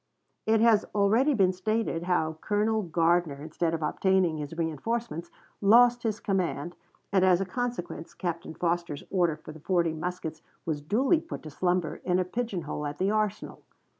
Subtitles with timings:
[0.47, 5.29] It has already been stated how Colonel Gardiner, instead of obtaining his reënforcements,
[5.61, 6.75] lost his command,
[7.13, 11.51] and as a consequence Captain Foster's order for the forty muskets was duly put to
[11.51, 13.61] slumber in a pigeon hole at the arsenal.